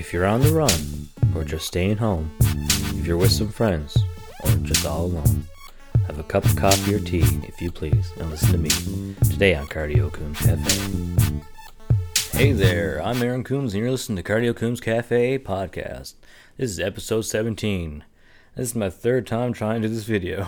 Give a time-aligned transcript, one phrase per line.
[0.00, 3.98] If you're on the run, or just staying home, if you're with some friends,
[4.42, 5.44] or just all alone,
[6.06, 9.54] have a cup of coffee or tea, if you please, and listen to me today
[9.54, 11.28] on Cardio Coombs Cafe.
[12.32, 16.14] Hey there, I'm Aaron Coombs, and you're listening to Cardio Coombs Cafe podcast.
[16.56, 18.02] This is episode 17.
[18.56, 20.46] This is my third time trying to do this video.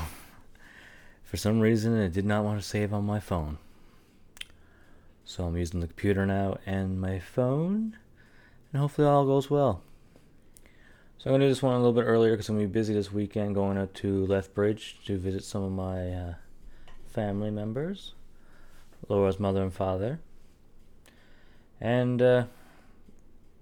[1.25, 3.59] For some reason, it did not want to save on my phone.
[5.27, 7.99] So I'm using the computer now and my phone,
[8.73, 9.83] and hopefully all goes well.
[11.19, 12.95] So I'm to do this one a little bit earlier because I'm to be busy
[12.95, 16.35] this weekend going out to Lethbridge to visit some of my uh,
[17.07, 18.15] family members,
[19.09, 20.19] Laura's mother and father.
[21.81, 22.45] And uh,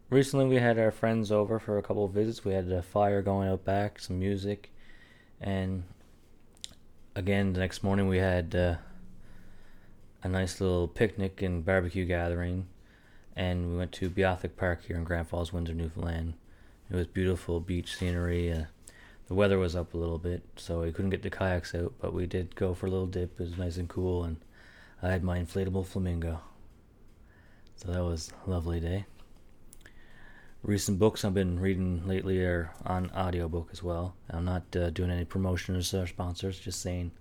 [0.08, 2.44] recently we had our friends over for a couple of visits.
[2.44, 4.70] We had a fire going out back, some music,
[5.40, 5.84] and
[7.14, 8.76] again the next morning we had uh,
[10.22, 12.68] a nice little picnic and barbecue gathering,
[13.40, 16.34] and we went to Beothuk Park here in Grand Falls, Windsor, Newfoundland.
[16.90, 18.52] It was beautiful beach scenery.
[18.52, 18.64] Uh,
[19.28, 22.12] the weather was up a little bit, so we couldn't get the kayaks out, but
[22.12, 23.40] we did go for a little dip.
[23.40, 24.36] It was nice and cool, and
[25.02, 26.42] I had my inflatable flamingo.
[27.76, 29.06] So that was a lovely day.
[30.62, 34.16] Recent books I've been reading lately are on audiobook as well.
[34.28, 37.12] I'm not uh, doing any promotions or sponsors, just saying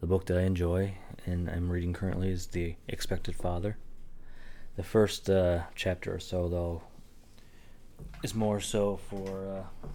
[0.00, 3.76] the book that I enjoy and I'm reading currently is The Expectant Father.
[4.74, 6.82] The first uh, chapter or so, though,
[8.22, 9.88] is more so for uh,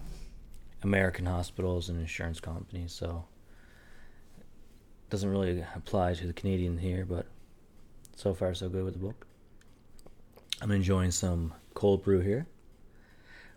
[0.82, 3.24] American hospitals and insurance companies, so
[4.38, 7.26] it doesn't really apply to the Canadian here, but
[8.14, 9.26] so far so good with the book.
[10.62, 12.46] I'm enjoying some cold brew here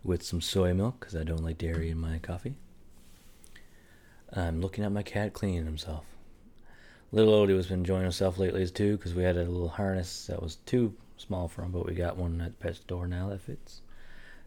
[0.04, 2.56] with some soy milk because I don't like dairy in my coffee.
[4.34, 6.06] I'm looking at my cat cleaning himself.
[7.12, 10.42] Little Odie has been enjoying himself lately too because we had a little harness that
[10.42, 13.42] was too small for him, but we got one at the pet store now that
[13.42, 13.82] fits.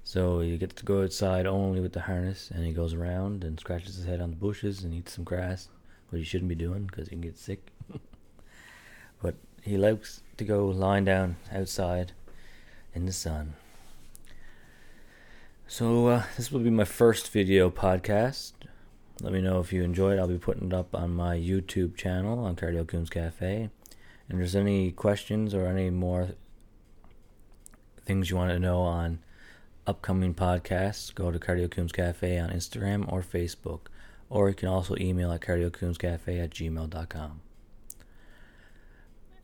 [0.02, 3.58] So he gets to go outside only with the harness, and he goes around and
[3.58, 5.68] scratches his head on the bushes and eats some grass,
[6.10, 7.72] which he shouldn't be doing because he can get sick.
[9.22, 12.12] but he likes to go lying down outside
[12.94, 13.54] in the sun.
[15.66, 18.52] So uh, this will be my first video podcast.
[19.22, 20.18] Let me know if you enjoyed.
[20.18, 23.62] I'll be putting it up on my YouTube channel on Cardio Coombs Cafe.
[23.62, 23.70] And
[24.28, 26.30] if there's any questions or any more
[28.04, 29.20] things you want to know on
[29.86, 33.86] upcoming podcasts, go to Cardio Coombs Cafe on Instagram or Facebook.
[34.30, 37.40] Or you can also email at cardiocoomscafe at gmail.com.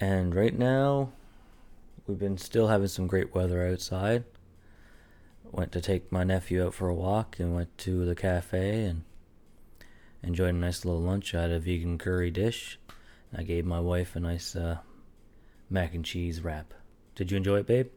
[0.01, 1.13] And right now,
[2.07, 4.25] we've been still having some great weather outside.
[5.45, 9.03] Went to take my nephew out for a walk and went to the cafe and
[10.23, 11.35] enjoyed a nice little lunch.
[11.35, 12.79] I had a vegan curry dish.
[13.37, 14.79] I gave my wife a nice uh,
[15.69, 16.73] mac and cheese wrap.
[17.15, 17.91] Did you enjoy it, babe?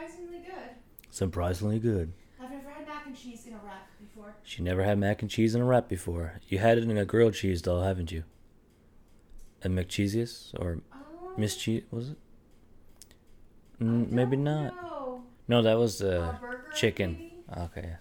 [0.00, 1.10] Yeah, it was surprisingly good.
[1.10, 2.12] Surprisingly good.
[2.40, 4.34] I've never had mac and cheese in a wrap before.
[4.42, 6.40] She never had mac and cheese in a wrap before.
[6.48, 8.24] You had it in a grilled cheese doll, haven't you?
[9.62, 10.82] A McCheesius or Um,
[11.36, 12.16] Miss Cheese was it?
[13.80, 15.22] Mm, maybe don't know.
[15.48, 16.36] No, that was A uh,
[16.74, 17.12] chicken.
[17.18, 17.34] maybe?
[17.64, 17.96] Okay.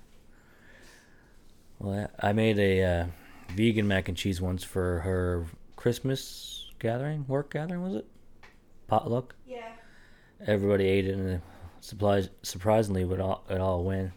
[1.79, 3.05] Well, I made a uh,
[3.55, 5.45] vegan mac and cheese once for her
[5.75, 8.05] Christmas gathering, work gathering, was it?
[8.87, 9.35] Potluck.
[9.47, 9.71] Yeah.
[10.45, 11.41] Everybody ate it, and it
[11.81, 14.11] supplies, surprisingly, it all, it all went.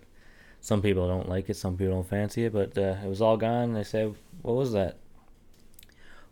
[0.60, 3.36] Some people don't like it, some people don't fancy it, but uh, it was all
[3.36, 3.72] gone.
[3.72, 4.96] They said, "What was that?"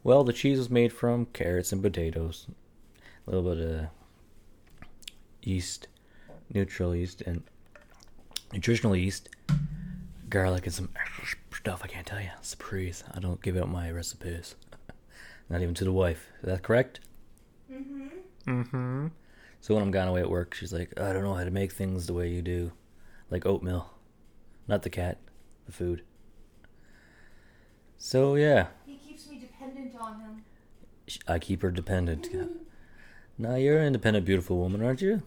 [0.04, 2.46] Well, the cheese was made from carrots and potatoes,
[3.26, 3.86] a little bit of
[5.42, 5.88] yeast,
[6.54, 7.42] neutral yeast, and
[8.52, 9.30] nutritional yeast,
[10.28, 10.90] garlic, and some
[11.52, 11.80] stuff.
[11.82, 12.30] I can't tell you.
[12.40, 13.02] Surprise!
[13.12, 14.54] I don't give out my recipes,
[15.50, 16.28] not even to the wife.
[16.42, 17.00] Is that correct?
[17.70, 18.08] Mm-hmm.
[18.46, 19.06] Mm-hmm.
[19.60, 21.72] So when I'm gone away at work, she's like, I don't know how to make
[21.72, 22.72] things the way you do,
[23.30, 23.90] like oatmeal,
[24.66, 25.18] not the cat,
[25.66, 26.02] the food.
[27.98, 30.44] So yeah, He keeps me dependent on him.
[31.28, 32.28] I keep her dependent.
[33.38, 35.22] Now you're an independent, beautiful woman, aren't you?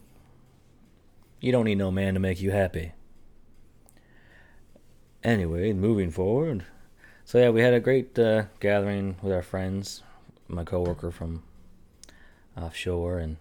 [1.41, 2.91] You don't need no man to make you happy.
[5.23, 6.63] Anyway, moving forward.
[7.25, 10.03] So yeah, we had a great uh, gathering with our friends,
[10.47, 11.41] my coworker from
[12.55, 13.37] offshore, and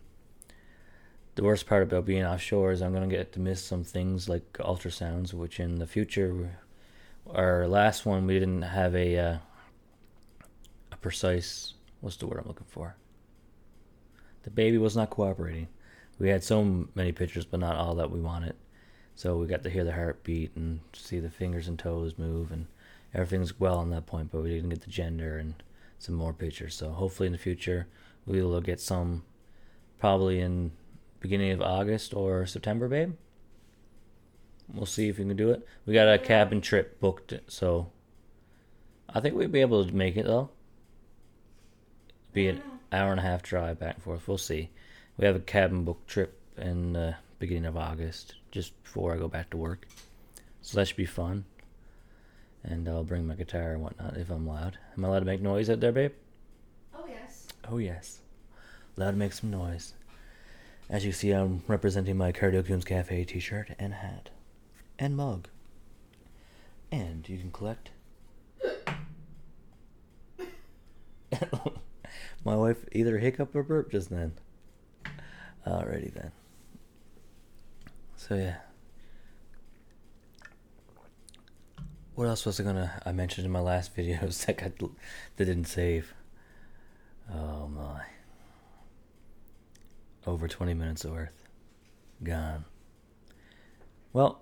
[1.34, 4.52] the worst part about being offshore is I'm gonna get to miss some things like
[4.55, 6.58] ultrasounds, which in the future,
[7.31, 9.38] our last one we didn't have a uh,
[10.90, 12.96] a precise what's the word I'm looking for.
[14.43, 15.69] The baby was not cooperating.
[16.19, 18.56] We had so many pictures, but not all that we wanted.
[19.14, 22.67] So we got to hear the heartbeat and see the fingers and toes move, and
[23.14, 24.31] everything's well on that point.
[24.31, 25.55] But we didn't get the gender and
[25.99, 26.75] some more pictures.
[26.75, 27.87] So hopefully in the future
[28.26, 29.25] we'll get some,
[29.99, 30.73] probably in
[31.22, 33.14] beginning of August or September, babe.
[34.72, 35.66] We'll see if we can do it.
[35.86, 37.90] We got a cabin trip booked, so
[39.08, 40.50] I think we'd be able to make it though.
[42.32, 44.26] Be an hour and a half drive back and forth.
[44.26, 44.70] We'll see.
[45.16, 49.28] We have a cabin book trip in the beginning of August, just before I go
[49.28, 49.86] back to work.
[50.62, 51.44] So that should be fun.
[52.64, 54.78] And I'll bring my guitar and whatnot if I'm loud.
[54.96, 56.12] Am I allowed to make noise out there, babe?
[56.94, 57.48] Oh yes.
[57.68, 58.20] Oh yes.
[58.96, 59.94] Allowed to make some noise.
[60.92, 64.28] As you see, I'm representing my Cardio Coombs Cafe t-shirt and hat.
[64.98, 65.48] And mug.
[66.92, 67.92] And you can collect...
[72.44, 74.34] my wife either hiccup or burp just then.
[75.66, 76.32] Alrighty then.
[78.16, 78.56] So yeah.
[82.14, 83.00] What else was I gonna?
[83.06, 86.12] I mentioned in my last videos that got that didn't save.
[87.32, 88.02] Oh my.
[90.26, 91.44] Over twenty minutes worth.
[92.22, 92.64] Gone.
[94.12, 94.40] Well,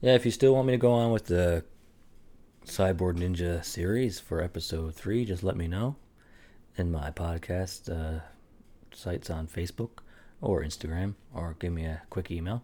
[0.00, 0.14] yeah.
[0.14, 1.64] If you still want me to go on with the
[2.66, 5.96] Cyborg Ninja series for episode three, just let me know.
[6.76, 8.20] In my podcast uh,
[8.92, 10.00] sites on Facebook
[10.40, 12.62] or Instagram, or give me a quick email.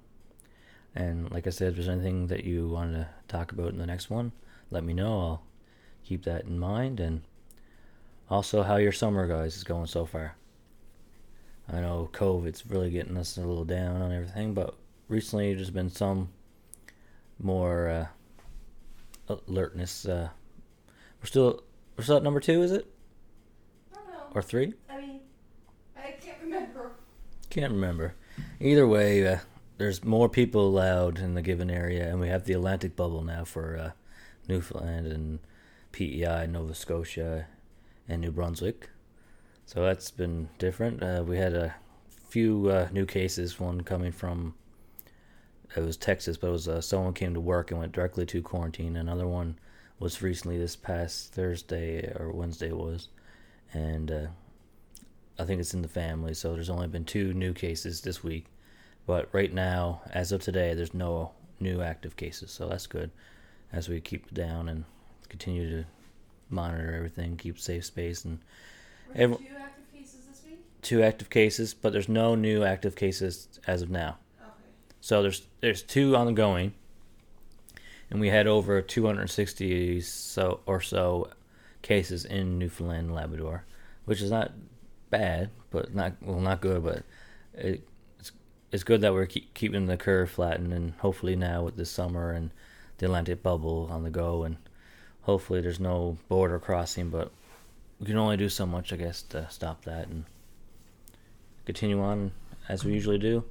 [0.94, 3.86] And like I said, if there's anything that you want to talk about in the
[3.86, 4.32] next one,
[4.70, 5.20] let me know.
[5.20, 5.42] I'll
[6.04, 6.98] keep that in mind.
[6.98, 7.20] And
[8.28, 10.34] also, how your summer, guys, is going so far.
[11.70, 14.74] I know COVID's really getting us a little down on everything, but
[15.08, 16.30] recently there's been some
[17.38, 17.88] more
[19.28, 20.06] uh, alertness.
[20.06, 20.30] Uh,
[21.20, 21.62] we're still
[21.96, 22.86] we're still at number two, is it
[23.92, 24.20] I don't know.
[24.34, 24.72] or three?
[24.88, 25.20] I mean,
[25.96, 26.92] I can't remember.
[27.50, 28.14] Can't remember.
[28.60, 29.38] Either way, uh,
[29.78, 33.44] there's more people allowed in the given area, and we have the Atlantic bubble now
[33.44, 33.90] for uh,
[34.48, 35.38] Newfoundland and
[35.92, 37.46] PEI, Nova Scotia,
[38.08, 38.90] and New Brunswick.
[39.68, 41.02] So that's been different.
[41.02, 41.74] Uh, we had a
[42.30, 43.60] few uh, new cases.
[43.60, 44.54] One coming from
[45.76, 48.40] it was Texas, but it was uh, someone came to work and went directly to
[48.40, 48.96] quarantine.
[48.96, 49.58] Another one
[49.98, 53.08] was recently this past Thursday or Wednesday was,
[53.74, 54.26] and uh,
[55.38, 56.32] I think it's in the family.
[56.32, 58.46] So there's only been two new cases this week,
[59.04, 62.50] but right now, as of today, there's no new active cases.
[62.52, 63.10] So that's good.
[63.70, 64.86] As we keep down and
[65.28, 65.86] continue to
[66.48, 68.38] monitor everything, keep safe space, and
[69.14, 70.58] Every- two active cases this week?
[70.82, 74.18] two active cases, but there's no new active cases as of now.
[74.40, 74.50] Okay.
[75.00, 76.74] So there's there's two ongoing,
[78.10, 81.30] and we had over 260 so or so
[81.82, 83.64] cases in Newfoundland and Labrador,
[84.04, 84.52] which is not
[85.10, 87.02] bad, but not well not good, but
[87.54, 87.86] it,
[88.18, 88.32] it's
[88.72, 92.32] it's good that we're keep, keeping the curve flattened, and hopefully now with this summer
[92.32, 92.50] and
[92.98, 94.56] the Atlantic bubble on the go, and
[95.22, 97.30] hopefully there's no border crossing, but
[98.00, 100.24] we can only do so much, I guess, to stop that and
[101.66, 102.32] continue on
[102.68, 103.44] as we usually do.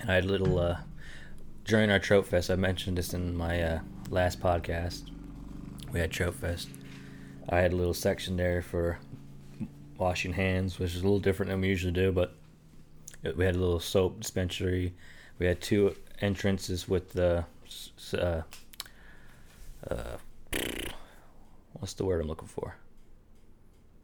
[0.00, 0.78] And I had a little uh,
[1.64, 2.50] during our Trout Fest.
[2.50, 3.80] I mentioned this in my uh,
[4.10, 5.10] last podcast.
[5.92, 6.68] We had Trout Fest.
[7.48, 8.98] I had a little section there for
[9.98, 12.12] washing hands, which is a little different than we usually do.
[12.12, 12.34] But
[13.36, 14.94] we had a little soap dispensary.
[15.38, 17.44] We had two entrances with the
[18.12, 18.42] uh,
[19.90, 20.16] uh,
[21.84, 22.76] what's the word I'm looking for?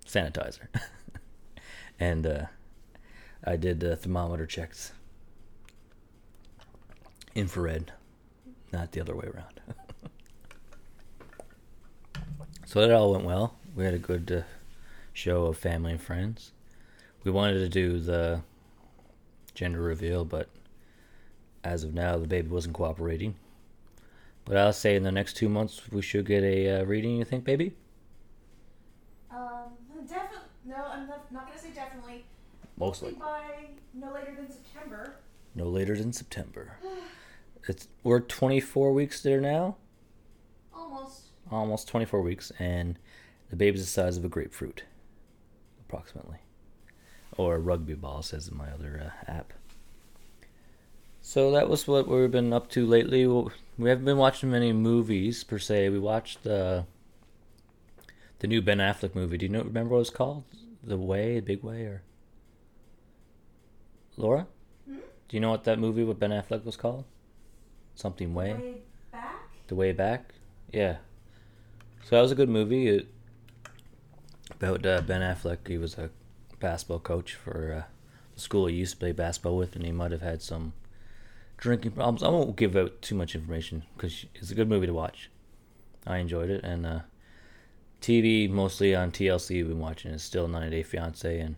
[0.07, 0.69] Sanitizer.
[1.99, 2.45] and uh,
[3.43, 4.93] I did uh, thermometer checks.
[7.35, 7.91] Infrared,
[8.71, 9.63] not the other way around.
[12.67, 13.57] so that all went well.
[13.75, 14.43] We had a good uh,
[15.15, 16.53] show of family and friends.
[17.25, 18.43] We wanted to do the
[19.55, 20.51] gender reveal, but
[21.65, 23.37] as of now, the baby wasn't cooperating.
[24.45, 27.25] But I'll say in the next two months, we should get a uh, reading, you
[27.25, 27.75] think, baby?
[29.31, 29.71] Um,
[30.09, 30.39] definitely.
[30.65, 32.25] No, I'm not, not gonna say definitely.
[32.77, 33.43] Mostly by
[33.95, 35.17] no later than September.
[35.55, 36.77] No later than September.
[37.69, 39.77] It's we're 24 weeks there now,
[40.75, 41.25] Almost.
[41.53, 42.99] almost 24 weeks, and
[43.51, 44.85] the baby's the size of a grapefruit,
[45.87, 46.39] approximately,
[47.37, 49.53] or a rugby ball, says in my other uh, app.
[51.31, 53.25] So that was what we've been up to lately.
[53.25, 55.89] We haven't been watching many movies per se.
[55.91, 56.87] We watched the
[58.41, 59.39] the new Ben Affleck movie.
[59.39, 60.43] Do you know remember what it's called?
[60.83, 62.03] The Way, the Big Way, or
[64.17, 64.49] Laura?
[64.89, 64.97] Hmm?
[65.29, 67.05] Do you know what that movie with Ben Affleck was called?
[67.95, 68.55] Something Way.
[68.55, 68.75] Way
[69.13, 69.37] back.
[69.69, 70.35] The Way Back?
[70.73, 70.97] Yeah.
[72.03, 72.89] So that was a good movie.
[72.89, 73.09] It,
[74.51, 75.69] about uh, Ben Affleck.
[75.69, 76.11] He was a
[76.59, 77.93] basketball coach for uh,
[78.35, 80.73] the school he used to play basketball with, and he might have had some
[81.61, 82.23] drinking problems.
[82.23, 85.31] I won't give out too much information because it's a good movie to watch.
[86.07, 87.01] I enjoyed it, and uh,
[88.01, 89.57] TV mostly on TLC.
[89.57, 91.57] We've been watching is still 90 Day Fiance, and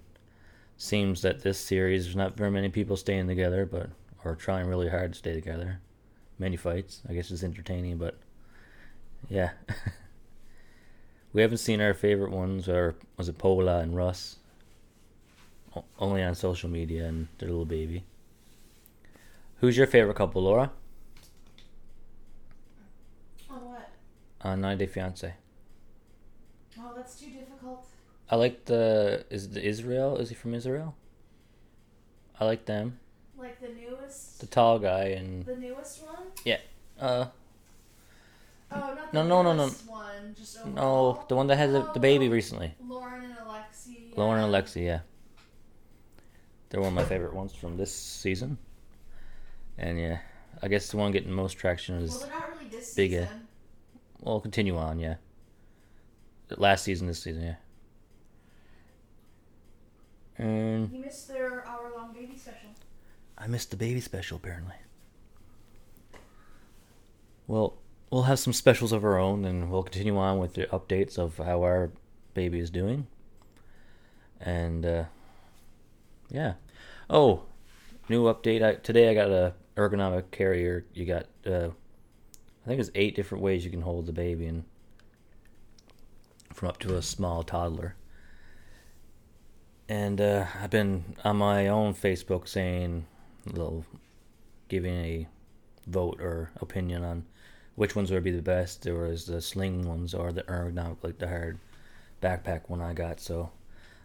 [0.77, 3.91] seems that this series there's not very many people staying together, but
[4.25, 5.81] or trying really hard to stay together.
[6.39, 7.03] Many fights.
[7.09, 8.19] I guess it's entertaining, but
[9.29, 9.51] yeah.
[11.33, 14.39] we haven't seen our favorite ones, or was it Paola and Russ?
[15.77, 18.05] O- only on social media and their little baby.
[19.63, 20.73] Who's your favorite couple, Laura?
[23.49, 23.89] On what?
[24.41, 25.35] On 90 Day Fiance.
[26.81, 27.87] Oh, that's too difficult.
[28.29, 30.17] I like the is the Israel.
[30.17, 30.97] Is he from Israel?
[32.41, 32.99] I like them.
[33.39, 34.41] Like the newest.
[34.41, 36.27] The tall guy and The newest one?
[36.45, 36.59] Yeah.
[37.01, 37.27] Uh
[38.73, 39.65] Oh, not No, the no, no, no.
[39.67, 40.35] newest one.
[40.37, 41.15] Just overall.
[41.15, 42.75] no, the one that had the, the baby Oh, recently.
[42.85, 44.11] Loren and Alexei.
[44.17, 44.49] Loren and.
[44.49, 45.01] Alexei, yeah.
[46.71, 48.59] They're one of my favorite ones from this season.
[49.79, 50.19] And yeah,
[50.63, 53.49] I guess the one getting most traction is not really this Big, season.
[54.21, 55.17] well continue on, yeah.
[56.57, 57.55] Last season, this season, yeah.
[60.39, 62.71] And You missed their hour-long baby special.
[63.39, 64.75] I missed the baby special apparently.
[67.47, 67.75] Well,
[68.11, 71.39] we'll have some specials of our own and we'll continue on with the updates of
[71.39, 71.91] how our
[72.35, 73.07] baby is doing.
[74.41, 75.05] And uh
[76.31, 76.55] yeah.
[77.11, 77.43] Oh,
[78.09, 78.63] new update.
[78.63, 80.85] I, today I got a ergonomic carrier.
[80.95, 81.71] You got uh
[82.65, 84.65] I think it's 8 different ways you can hold the baby and
[86.55, 87.97] from up to a small toddler.
[89.89, 93.05] And uh, I've been on my own Facebook saying,
[93.47, 93.85] little,
[94.69, 95.29] giving a
[95.87, 97.25] vote or opinion on
[97.75, 98.83] which ones would be the best.
[98.83, 101.59] There was the sling ones or the ergonomic, like the hard
[102.23, 103.21] backpack one I got.
[103.21, 103.51] So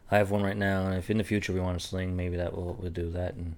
[0.09, 2.38] I have one right now, and if in the future we want a sling, maybe
[2.38, 3.55] that will we'll do that and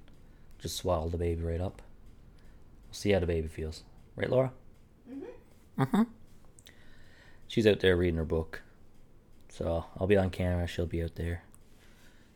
[0.59, 1.81] just swaddle the baby right up.
[2.89, 3.83] We'll see how the baby feels,
[4.15, 4.51] right, Laura?
[5.07, 5.83] Mm-hmm.
[5.83, 6.03] Mm-hmm.
[7.47, 8.63] She's out there reading her book,
[9.47, 10.65] so I'll be on camera.
[10.65, 11.43] She'll be out there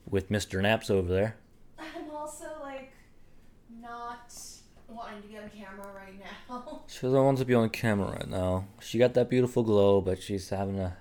[0.08, 0.62] with Mr.
[0.62, 1.38] Naps over there.
[1.80, 2.92] I'm also like
[3.82, 4.34] not
[4.88, 6.80] wanting to get on camera right now.
[6.88, 8.68] She doesn't want to be on camera right now.
[8.80, 10.98] She got that beautiful glow, but she's having a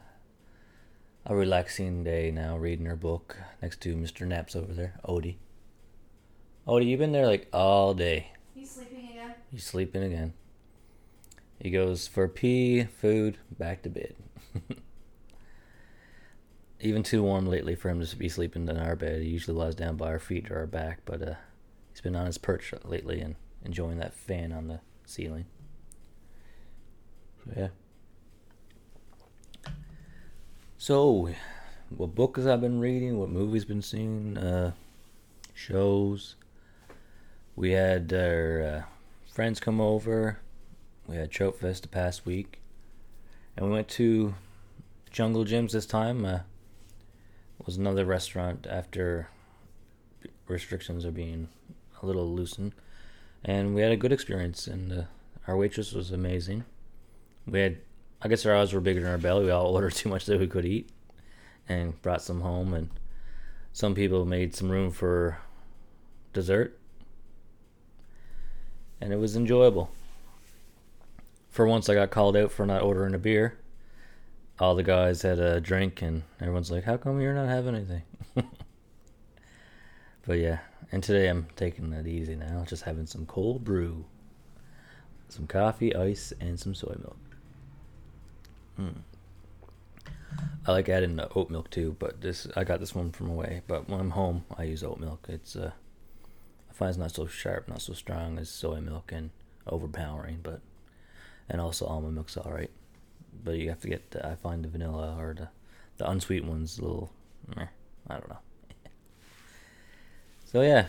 [1.25, 4.27] a relaxing day now, reading her book next to Mr.
[4.27, 5.37] Naps over there, Odie.
[6.67, 8.33] Odie, you've been there like all day.
[8.55, 8.92] He's sleeping again.
[9.53, 10.33] He's sleeping again.
[11.61, 14.15] He goes for pee, food, back to bed.
[16.81, 19.23] Even too warm lately for him to be sleeping in our bed.
[19.23, 21.35] He usually lies down by our feet or our back, but uh,
[21.91, 25.45] he's been on his perch lately and enjoying that fan on the ceiling.
[27.45, 27.69] So, yeah.
[30.79, 31.29] So,
[31.91, 34.73] what books I've been reading, what movies been seeing, uh,
[35.55, 36.35] shows.
[37.55, 38.83] We had our uh,
[39.33, 40.39] friends come over.
[41.07, 42.61] We had Trout Fest the past week,
[43.57, 44.35] and we went to
[45.11, 46.25] Jungle Jim's this time.
[46.25, 46.41] Uh,
[47.65, 49.29] was another restaurant after
[50.49, 51.49] restrictions are being
[52.03, 52.75] a little loosened,
[53.43, 54.67] and we had a good experience.
[54.67, 55.03] And uh,
[55.49, 56.65] our waitress was amazing.
[57.47, 57.79] We had,
[58.21, 59.47] I guess our eyes were bigger than our belly.
[59.47, 60.91] We all ordered too much that we could eat,
[61.67, 62.75] and brought some home.
[62.75, 62.91] And
[63.73, 65.39] some people made some room for
[66.35, 66.79] dessert,
[69.03, 69.91] and it was enjoyable.
[71.51, 73.59] For once, I got called out for not ordering a beer.
[74.61, 78.03] All the guys had a drink, and everyone's like, "How come you're not having anything?"
[80.27, 80.61] but yeah,
[80.93, 84.05] and today I'm taking it easy now, just having some cold brew,
[85.29, 87.19] some coffee, ice, and some soy milk.
[88.79, 89.03] Mm.
[90.65, 93.63] I like adding the oat milk too, but this I got this one from away.
[93.67, 95.27] But when I'm home, I use oat milk.
[95.29, 95.73] It's uh,
[96.89, 99.31] It's not so sharp, not so strong as soy milk, and
[99.67, 100.41] overpowering.
[100.43, 100.61] But
[101.49, 102.71] and also almond milk's all right.
[103.45, 105.49] But you have to get the, I find the vanilla or the
[105.99, 107.13] the unsweet ones a little.
[107.57, 107.67] Meh,
[108.09, 108.39] I don't know.
[110.45, 110.89] so yeah,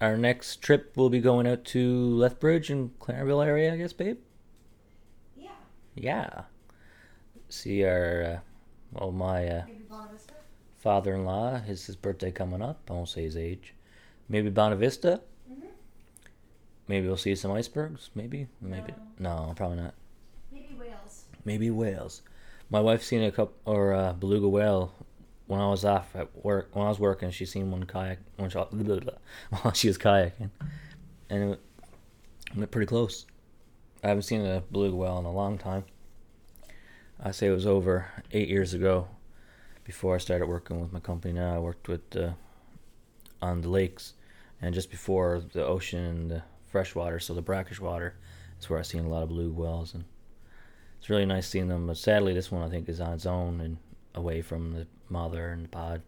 [0.00, 4.18] our next trip will be going out to Lethbridge and Clarenville area, I guess, babe.
[5.36, 5.50] Yeah.
[5.94, 6.42] Yeah.
[7.48, 8.38] See our, uh,
[8.92, 9.64] well, my uh,
[10.78, 11.60] father-in-law.
[11.60, 12.80] His his birthday coming up.
[12.88, 13.74] I won't say his age.
[14.30, 15.20] Maybe Bonavista.
[15.50, 15.66] Mm-hmm.
[16.88, 18.10] Maybe we'll see some icebergs.
[18.14, 18.46] Maybe.
[18.62, 18.94] Maybe.
[19.18, 19.94] No, probably not.
[20.52, 21.24] Maybe whales.
[21.44, 22.22] Maybe whales.
[22.70, 24.94] My wife seen a couple or uh, beluga whale
[25.48, 26.70] when I was off at work.
[26.72, 29.12] When I was working, she seen one kayak when she, blah, blah, blah,
[29.60, 30.50] while she was kayaking,
[31.28, 31.60] and it went,
[32.52, 33.26] it went pretty close.
[34.04, 35.84] I haven't seen a beluga whale in a long time.
[37.22, 39.08] I say it was over eight years ago,
[39.82, 41.34] before I started working with my company.
[41.34, 42.34] Now I worked with uh,
[43.42, 44.14] on the lakes,
[44.60, 48.14] and just before the ocean and the freshwater, so the brackish water,
[48.58, 50.04] is where I've seen a lot of beluga whales and
[51.00, 51.86] it's really nice seeing them.
[51.86, 53.78] But sadly, this one I think is on its own and
[54.14, 56.02] away from the mother and the pod.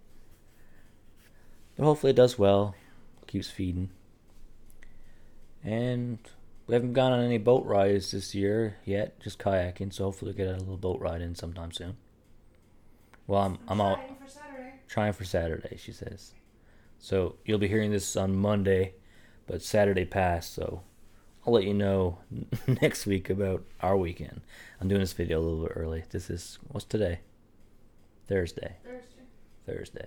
[1.76, 2.75] But hopefully, it does well.
[3.26, 3.88] Keeps feeding.
[5.64, 6.18] And
[6.66, 9.94] we haven't gone on any boat rides this year yet, just kayaking.
[9.94, 11.97] So hopefully we'll get a little boat ride in sometime soon.
[13.26, 14.73] Well, I'm I'm out Trying for Saturday.
[14.88, 16.35] trying for Saturday, she says.
[17.02, 18.94] So you'll be hearing this on Monday,
[19.49, 20.82] but Saturday passed, so
[21.44, 22.18] I'll let you know
[22.80, 24.40] next week about our weekend.
[24.80, 26.04] I'm doing this video a little bit early.
[26.11, 27.18] This is what's today?
[28.28, 28.76] Thursday.
[28.85, 29.25] Thursday.
[29.66, 30.06] Thursday.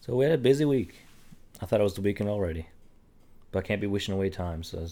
[0.00, 0.96] So we had a busy week.
[1.60, 2.66] I thought it was the weekend already.
[3.52, 4.88] But I can't be wishing away time, so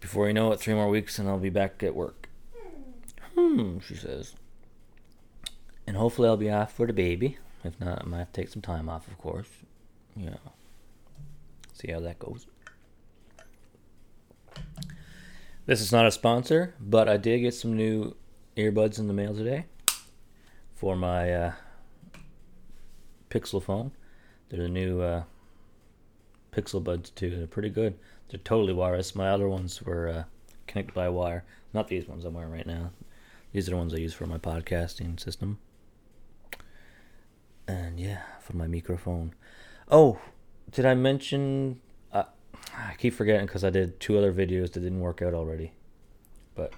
[0.00, 2.30] before you know it, three more weeks and I'll be back at work.
[3.34, 4.34] Hmm, she says.
[5.86, 7.36] And hopefully I'll be off for the baby.
[7.64, 9.48] If not, I might have to take some time off, of course.
[10.14, 10.36] Yeah.
[11.72, 12.46] See how that goes.
[15.66, 18.14] This is not a sponsor, but I did get some new
[18.56, 19.66] earbuds in the mail today
[20.74, 21.52] for my uh,
[23.30, 23.90] Pixel phone.
[24.48, 25.24] They're the new uh,
[26.52, 27.36] Pixel Buds 2.
[27.36, 27.98] They're pretty good.
[28.28, 29.14] They're totally wireless.
[29.14, 30.24] My other ones were uh,
[30.66, 31.44] connected by wire.
[31.74, 32.90] Not these ones I'm wearing right now.
[33.52, 35.58] These are the ones I use for my podcasting system.
[37.68, 39.34] And yeah, for my microphone.
[39.90, 40.18] Oh,
[40.70, 41.80] did I mention?
[42.12, 42.24] Uh,
[42.76, 45.72] I keep forgetting because I did two other videos that didn't work out already.
[46.54, 46.72] But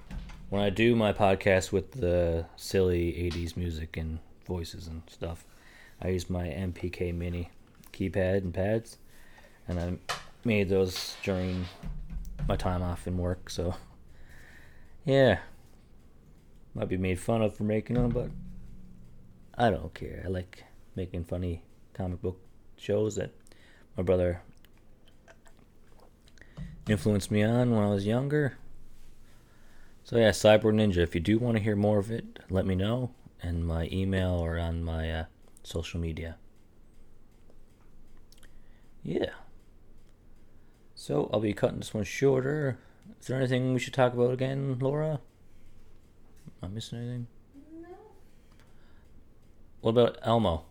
[0.49, 5.45] when I do my podcast with the silly 80s music and voices and stuff,
[6.01, 7.51] I use my MPK Mini
[7.93, 8.99] keypad and pads,
[9.67, 9.99] and I
[10.45, 11.67] made those during
[12.47, 13.51] my time off in work.
[13.51, 13.75] So,
[15.05, 15.41] yeah,
[16.75, 18.31] might be made fun of for making them, but
[19.57, 20.23] I don't care.
[20.25, 20.65] I like
[20.99, 21.63] making funny
[21.95, 22.41] comic book
[22.77, 23.31] shows that
[23.97, 24.43] my brother
[26.89, 28.59] influenced me on when I was younger.
[30.03, 30.97] So yeah, Cyber Ninja.
[30.97, 34.31] If you do want to hear more of it, let me know in my email
[34.31, 35.25] or on my uh,
[35.63, 36.37] social media.
[39.05, 39.31] Yeah.
[40.97, 42.77] So I'll be cutting this one shorter.
[43.21, 45.21] Is there anything we should talk about again, Laura?
[46.61, 47.27] Am I missing anything?
[47.81, 47.89] No.
[49.81, 50.65] What about Elmo?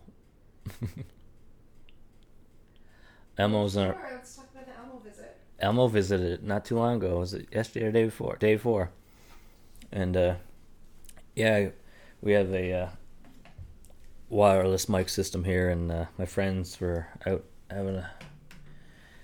[3.38, 5.36] Elmo's in our, Sure, let's talk about the Elmo visit.
[5.60, 7.18] Elmo visited not too long ago.
[7.18, 8.36] Was it yesterday or day before?
[8.36, 8.90] Day before.
[9.92, 10.34] And uh,
[11.34, 11.68] yeah,
[12.20, 12.88] we have a uh,
[14.28, 18.10] wireless mic system here, and uh, my friends were out having a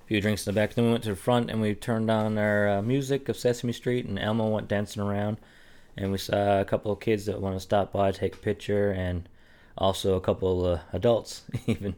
[0.06, 0.74] few drinks in the back.
[0.74, 3.72] Then we went to the front and we turned on our uh, music of Sesame
[3.72, 5.38] Street, and Elmo went dancing around.
[5.96, 8.90] And we saw a couple of kids that want to stop by, take a picture,
[8.90, 9.28] and
[9.76, 11.94] also a couple uh, adults even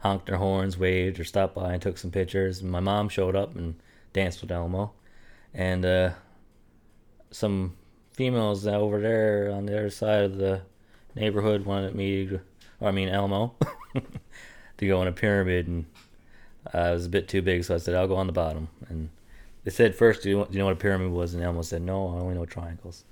[0.00, 2.60] honked their horns, waved, or stopped by and took some pictures.
[2.60, 3.74] And my mom showed up and
[4.12, 4.92] danced with Elmo,
[5.54, 6.10] and uh,
[7.30, 7.76] some
[8.12, 10.62] females over there on the other side of the
[11.14, 12.40] neighborhood wanted me, to,
[12.80, 13.54] or I mean Elmo,
[14.78, 15.86] to go in a pyramid, and
[16.66, 18.68] uh, was a bit too big, so I said I'll go on the bottom.
[18.88, 19.10] And
[19.64, 21.34] they said first, do you, do you know what a pyramid was?
[21.34, 23.04] And Elmo said, No, I only know triangles.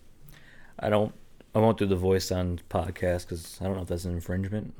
[0.78, 1.12] I don't.
[1.58, 4.74] I won't do the voice on podcast because I don't know if that's an infringement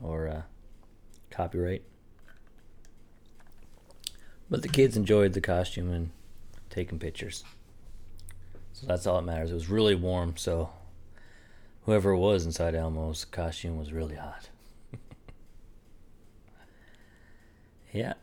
[0.00, 0.42] or uh,
[1.32, 1.82] copyright.
[4.48, 6.10] But the kids enjoyed the costume and
[6.70, 7.42] taking pictures.
[8.72, 9.50] So that's all that matters.
[9.50, 10.70] It was really warm, so
[11.86, 14.48] whoever it was inside Elmo's costume was really hot.
[17.92, 18.12] yeah.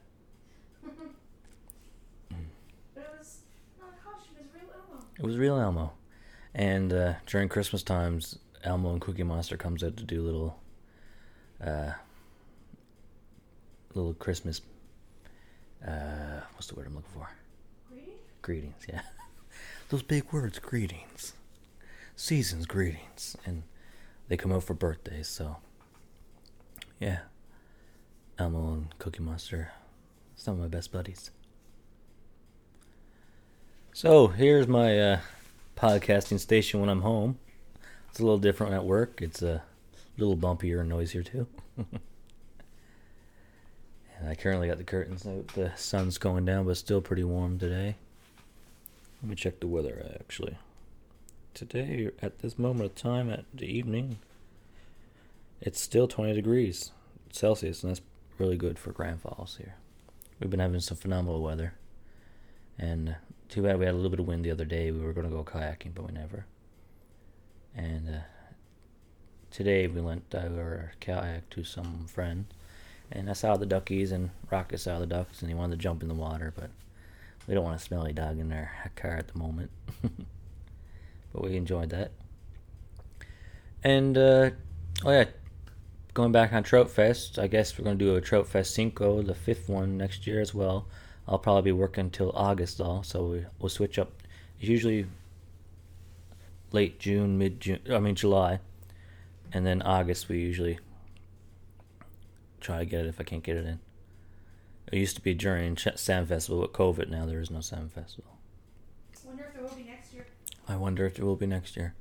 [2.96, 3.40] But it was
[3.78, 5.06] not a costume, it was real Elmo.
[5.20, 5.92] It was real Elmo.
[6.56, 10.60] And uh, during Christmas times, Elmo and Cookie Monster comes out to do little,
[11.64, 11.92] uh,
[13.94, 14.62] little Christmas.
[15.86, 17.30] Uh, what's the word I'm looking for?
[17.90, 18.12] Greedy?
[18.42, 19.02] Greetings, yeah.
[19.90, 21.34] Those big words, greetings,
[22.16, 23.64] seasons, greetings, and
[24.28, 25.28] they come out for birthdays.
[25.28, 25.58] So,
[27.00, 27.20] yeah,
[28.38, 29.72] Elmo and Cookie Monster,
[30.36, 31.32] some of my best buddies.
[33.92, 35.20] So here's my uh,
[35.76, 37.40] podcasting station when I'm home.
[38.10, 39.22] It's a little different at work.
[39.22, 39.64] It's a
[40.18, 41.48] little bumpier and noisier too.
[41.78, 42.00] and
[44.28, 45.48] I currently got the curtains out.
[45.50, 47.96] The sun's going down, but still pretty warm today.
[49.22, 50.58] Let me check the weather actually.
[51.54, 54.18] Today, at this moment of time, at the evening,
[55.62, 56.92] it's still 20 degrees
[57.32, 58.02] Celsius, and that's
[58.38, 59.76] really good for Grand Falls here.
[60.40, 61.74] We've been having some phenomenal weather.
[62.78, 63.14] And uh,
[63.50, 64.92] too bad we had a little bit of wind the other day.
[64.92, 66.46] We were going to go kayaking, but we never.
[67.76, 68.20] And uh,
[69.52, 72.46] today we lent our kayak to some friend,
[73.12, 76.02] and I saw the duckies, and Rocket saw the ducks, and he wanted to jump
[76.02, 76.70] in the water, but
[77.48, 79.72] we don't want a smelly dog in our car at the moment.
[81.34, 82.12] but we enjoyed that.
[83.84, 84.52] And uh,
[85.04, 85.26] oh yeah,
[86.14, 87.38] going back on Trout Fest.
[87.40, 90.40] I guess we're going to do a Trout Fest Cinco, the fifth one next year
[90.40, 90.88] as well.
[91.28, 94.12] I'll probably be working until August though, so we, we'll switch up.
[94.60, 95.08] It's usually
[96.72, 97.80] late June, mid June.
[97.92, 98.60] I mean July,
[99.52, 100.80] and then August we usually
[102.60, 103.80] try to get it if I can't get it in.
[104.92, 107.10] It used to be during Salmon Festival with COVID.
[107.10, 108.38] Now there is no Salmon Festival.
[109.26, 110.26] Wonder if there will be next year.
[110.68, 111.96] I wonder if there will be next year.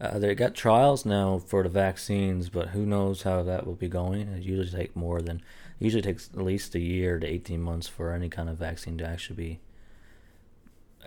[0.00, 3.88] Uh, they got trials now for the vaccines, but who knows how that will be
[3.88, 4.28] going?
[4.28, 5.42] It usually takes more than,
[5.80, 8.98] it usually takes at least a year to eighteen months for any kind of vaccine
[8.98, 9.60] to actually be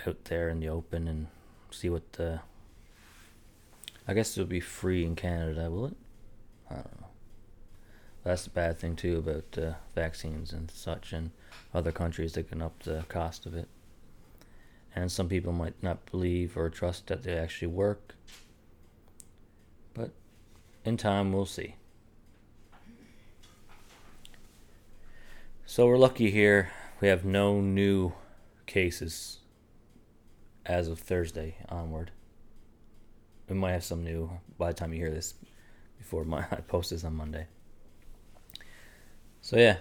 [0.08, 1.28] out there in the open and
[1.70, 2.42] see what the.
[4.08, 5.98] I guess it'll be free in Canada, will it?
[6.70, 7.08] I don't know.
[8.24, 11.32] That's the bad thing too about uh, vaccines and such, and
[11.74, 13.68] other countries that can up the cost of it.
[14.96, 18.16] And some people might not believe or trust that they actually work
[19.94, 20.12] but
[20.84, 21.76] in time, we'll see.
[25.72, 26.70] So we're lucky here.
[27.00, 28.12] We have no new
[28.66, 29.40] cases
[30.66, 32.12] as of Thursday onward.
[33.48, 35.34] We might have some new by the time you hear this
[35.98, 37.48] before my I post this on Monday.
[39.40, 39.78] So yeah.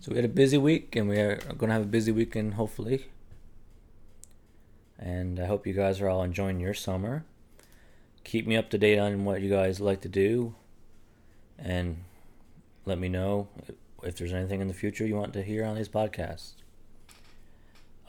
[0.00, 2.52] So we had a busy week and we are going to have a busy weekend
[2.52, 3.06] hopefully.
[4.98, 7.24] And I hope you guys are all enjoying your summer.
[8.24, 10.56] Keep me up to date on what you guys like to do.
[11.58, 12.04] And
[12.84, 13.48] let me know
[14.02, 16.52] if there's anything in the future you want to hear on these podcasts.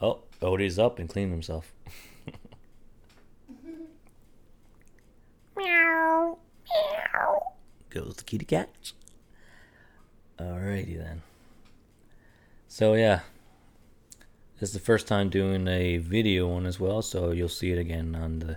[0.00, 1.72] Oh, Odie's up and cleaned himself.
[5.56, 7.52] meow, meow.
[7.90, 8.68] Goes the kitty cat.
[10.38, 11.22] Alrighty then.
[12.68, 13.20] So yeah.
[14.60, 17.78] This is the first time doing a video one as well, so you'll see it
[17.78, 18.56] again on the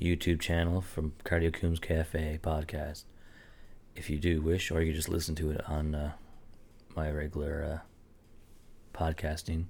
[0.00, 3.04] YouTube channel from Cardio Coombs Cafe podcast.
[3.98, 6.12] If you do wish, or you just listen to it on uh,
[6.94, 9.64] my regular uh, podcasting,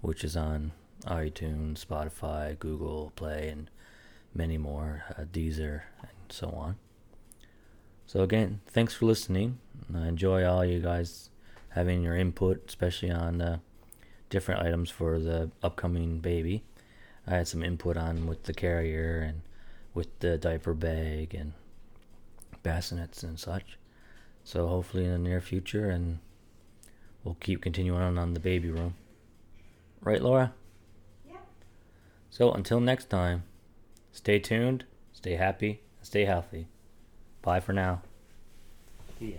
[0.00, 0.72] which is on
[1.04, 3.68] iTunes, Spotify, Google Play, and
[4.32, 6.76] many more, uh, Deezer, and so on.
[8.06, 9.58] So again, thanks for listening.
[9.94, 11.28] I enjoy all you guys
[11.68, 13.58] having your input, especially on uh,
[14.30, 16.64] different items for the upcoming baby.
[17.26, 19.42] I had some input on with the carrier and
[19.92, 21.52] with the diaper bag and
[22.66, 23.78] bassinets and such.
[24.44, 26.18] So hopefully in the near future, and
[27.22, 28.94] we'll keep continuing on on the baby room.
[30.00, 30.52] Right, Laura?
[31.28, 31.38] Yeah.
[32.30, 33.44] So until next time,
[34.12, 36.68] stay tuned, stay happy, and stay healthy.
[37.42, 38.02] Bye for now.
[39.20, 39.38] Yeah.